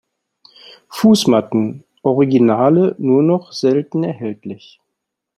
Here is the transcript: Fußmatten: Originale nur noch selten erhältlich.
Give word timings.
Fußmatten: 0.89 1.83
Originale 2.01 2.95
nur 2.97 3.21
noch 3.21 3.51
selten 3.51 4.03
erhältlich. 4.03 4.81